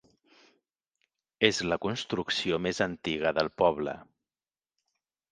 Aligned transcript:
És 1.49 1.59
la 1.71 1.77
construcció 1.83 2.59
més 2.67 2.79
antiga 2.85 3.33
del 3.39 3.51
poble. 3.63 3.93